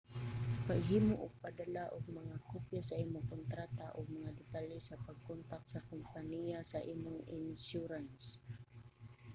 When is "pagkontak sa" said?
5.07-5.85